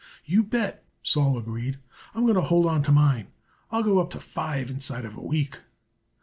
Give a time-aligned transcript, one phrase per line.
[0.25, 1.77] "You bet," Sol agreed.
[2.15, 3.27] "I'm going to hold on to mine.
[3.71, 5.59] It'll go up to five inside of a week."